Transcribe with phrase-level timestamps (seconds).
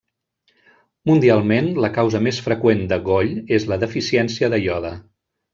[1.09, 4.97] Mundialment, la causa més freqüent de goll és la deficiència de iode.